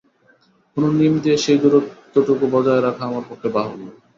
কোনো 0.77 0.87
নিয়ম 0.91 1.15
দিয়ে 1.23 1.37
সেই 1.43 1.57
দূরত্বটুকু 1.63 2.45
বজায় 2.53 2.81
রাখা 2.83 3.03
আমার 3.05 3.23
পক্ষে 3.29 3.49
বাহুল্য। 3.55 3.85